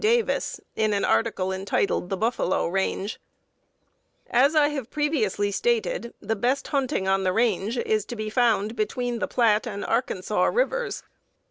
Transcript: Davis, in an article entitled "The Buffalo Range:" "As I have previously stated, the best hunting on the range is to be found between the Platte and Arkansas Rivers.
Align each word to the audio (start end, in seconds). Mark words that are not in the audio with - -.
Davis, 0.01 0.59
in 0.75 0.93
an 0.93 1.05
article 1.05 1.51
entitled 1.53 2.09
"The 2.09 2.17
Buffalo 2.17 2.65
Range:" 2.65 3.19
"As 4.31 4.55
I 4.55 4.69
have 4.69 4.89
previously 4.89 5.51
stated, 5.51 6.11
the 6.19 6.35
best 6.35 6.69
hunting 6.69 7.07
on 7.07 7.23
the 7.23 7.31
range 7.31 7.77
is 7.77 8.03
to 8.05 8.15
be 8.15 8.31
found 8.31 8.75
between 8.75 9.19
the 9.19 9.27
Platte 9.27 9.67
and 9.67 9.85
Arkansas 9.85 10.45
Rivers. 10.45 11.03